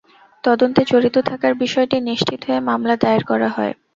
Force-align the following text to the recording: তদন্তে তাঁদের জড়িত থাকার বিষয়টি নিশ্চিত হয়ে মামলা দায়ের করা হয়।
তদন্তে 0.43 0.81
তাঁদের 0.81 0.89
জড়িত 0.91 1.15
থাকার 1.29 1.53
বিষয়টি 1.63 1.97
নিশ্চিত 2.01 2.39
হয়ে 2.43 2.61
মামলা 2.69 2.95
দায়ের 2.97 3.23
করা 3.23 3.49
হয়। 3.49 3.73